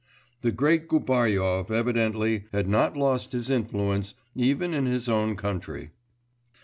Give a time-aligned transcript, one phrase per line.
[0.41, 5.91] The great Gubaryov, evidently, had not lost his influence even in his own country.